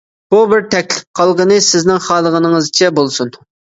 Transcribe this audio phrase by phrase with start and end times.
[0.35, 3.41] بۇ بىر تەكلىپ، قالغىنى سىزنىڭ خالىغىنىڭىزچە بولسۇن.